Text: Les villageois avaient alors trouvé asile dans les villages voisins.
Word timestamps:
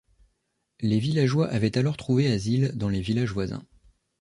Les 0.79 0.97
villageois 0.97 1.47
avaient 1.51 1.77
alors 1.77 1.95
trouvé 1.95 2.25
asile 2.31 2.71
dans 2.73 2.89
les 2.89 3.01
villages 3.01 3.33
voisins. 3.33 3.63